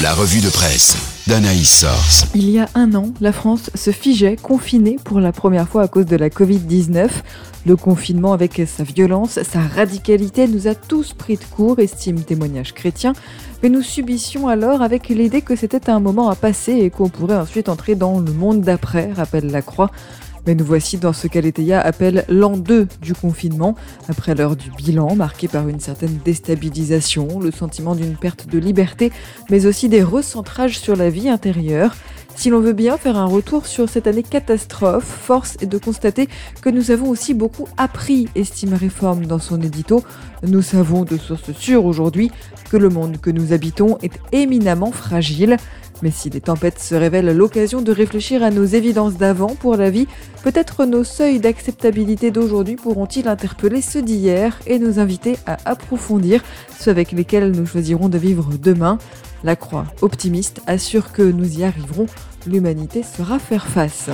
[0.00, 2.26] La revue de presse d'Anaïs Source.
[2.32, 5.88] Il y a un an, la France se figeait confinée pour la première fois à
[5.88, 7.08] cause de la Covid-19.
[7.66, 12.74] Le confinement, avec sa violence, sa radicalité, nous a tous pris de court, estime témoignage
[12.74, 13.12] chrétien.
[13.60, 17.36] Mais nous subissions alors avec l'idée que c'était un moment à passer et qu'on pourrait
[17.36, 19.90] ensuite entrer dans le monde d'après, rappelle la Croix.
[20.48, 23.74] Mais nous voici dans ce qu'Aletheia appelle l'an 2 du confinement,
[24.08, 29.12] après l'heure du bilan, marqué par une certaine déstabilisation, le sentiment d'une perte de liberté,
[29.50, 31.94] mais aussi des recentrages sur la vie intérieure.
[32.34, 36.30] Si l'on veut bien faire un retour sur cette année catastrophe, force est de constater
[36.62, 40.02] que nous avons aussi beaucoup appris, estime Réforme dans son édito.
[40.44, 42.30] Nous savons de sources sûres aujourd'hui
[42.70, 45.58] que le monde que nous habitons est éminemment fragile.
[46.02, 49.90] Mais si les tempêtes se révèlent l'occasion de réfléchir à nos évidences d'avant pour la
[49.90, 50.06] vie,
[50.42, 56.42] peut-être nos seuils d'acceptabilité d'aujourd'hui pourront-ils interpeller ceux d'hier et nous inviter à approfondir
[56.78, 58.98] ceux avec lesquels nous choisirons de vivre demain.
[59.44, 62.06] La Croix, optimiste, assure que nous y arriverons,
[62.46, 64.10] l'humanité saura faire face.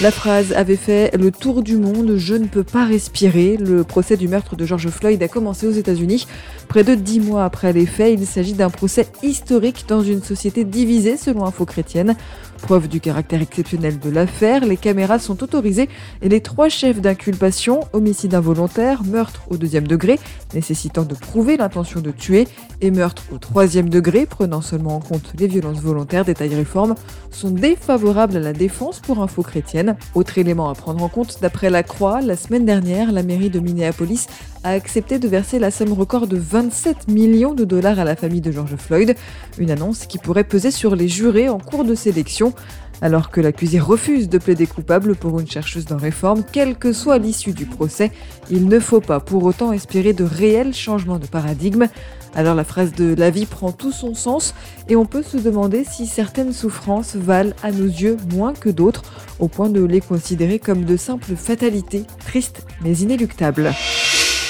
[0.00, 3.56] La phrase avait fait le tour du monde, je ne peux pas respirer.
[3.56, 6.28] Le procès du meurtre de George Floyd a commencé aux États-Unis.
[6.68, 10.62] Près de dix mois après les faits, il s'agit d'un procès historique dans une société
[10.62, 12.14] divisée selon Info Chrétienne.
[12.62, 15.88] Preuve du caractère exceptionnel de l'affaire, les caméras sont autorisées
[16.22, 20.18] et les trois chefs d'inculpation, homicide involontaire, meurtre au deuxième degré,
[20.54, 22.46] nécessitant de prouver l'intention de tuer,
[22.80, 26.94] et meurtre au troisième degré, prenant seulement en compte les violences volontaires, détail réforme,
[27.30, 29.87] sont défavorables à la défense pour Info Chrétienne.
[30.14, 33.60] Autre élément à prendre en compte, d'après la Croix, la semaine dernière, la mairie de
[33.60, 34.26] Minneapolis
[34.64, 38.40] a accepté de verser la somme record de 27 millions de dollars à la famille
[38.40, 39.14] de George Floyd,
[39.58, 42.52] une annonce qui pourrait peser sur les jurés en cours de sélection.
[43.00, 47.18] Alors que l'accusé refuse de plaider coupable pour une chercheuse d'un réforme, quelle que soit
[47.18, 48.10] l'issue du procès,
[48.50, 51.86] il ne faut pas pour autant espérer de réels changements de paradigme.
[52.34, 54.54] Alors la phrase de la vie prend tout son sens
[54.88, 59.02] et on peut se demander si certaines souffrances valent à nos yeux moins que d'autres,
[59.38, 63.72] au point de les considérer comme de simples fatalités, tristes mais inéluctables.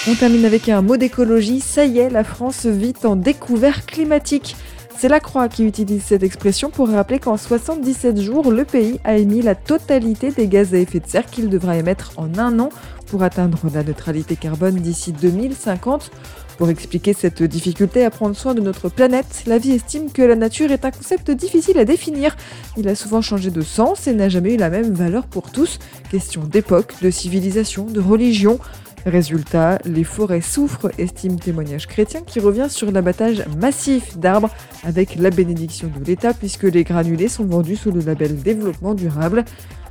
[0.08, 4.56] On termine avec un mot d'écologie, ça y est, la France vit en découvert climatique.
[5.00, 9.16] C'est la Croix qui utilise cette expression pour rappeler qu'en 77 jours, le pays a
[9.16, 12.70] émis la totalité des gaz à effet de serre qu'il devra émettre en un an
[13.06, 16.10] pour atteindre la neutralité carbone d'ici 2050.
[16.58, 20.34] Pour expliquer cette difficulté à prendre soin de notre planète, la vie estime que la
[20.34, 22.36] nature est un concept difficile à définir.
[22.76, 25.78] Il a souvent changé de sens et n'a jamais eu la même valeur pour tous.
[26.10, 28.58] Question d'époque, de civilisation, de religion.
[29.06, 34.50] Résultat, les forêts souffrent, estime témoignage chrétien qui revient sur l'abattage massif d'arbres
[34.84, 39.44] avec la bénédiction de l'État puisque les granulés sont vendus sous le label développement durable.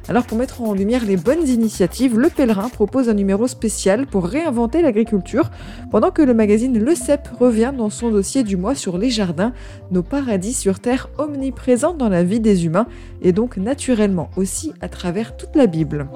[0.09, 4.25] Alors pour mettre en lumière les bonnes initiatives, Le Pèlerin propose un numéro spécial pour
[4.25, 5.51] réinventer l'agriculture,
[5.91, 9.51] pendant que le magazine Le CEP revient dans son dossier du mois sur les jardins,
[9.91, 12.87] nos paradis sur Terre omniprésents dans la vie des humains,
[13.21, 16.07] et donc naturellement aussi à travers toute la Bible.